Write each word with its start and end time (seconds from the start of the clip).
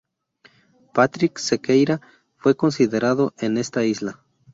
Patrick 0.95 1.37
Sequeira 1.37 2.01
fue 2.37 2.55
considerado 2.57 3.35
en 3.37 3.57
esta 3.59 3.81
lista. 3.81 4.19